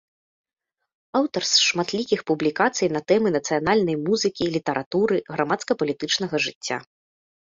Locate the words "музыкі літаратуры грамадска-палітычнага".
4.07-6.35